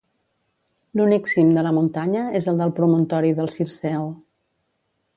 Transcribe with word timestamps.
L'únic 0.99 1.29
cim 1.33 1.51
de 1.59 1.65
la 1.69 1.75
muntanya 1.79 2.23
és 2.41 2.49
el 2.53 2.65
del 2.65 2.75
promontori 2.81 3.39
de 3.41 3.49
Circeo. 3.59 4.13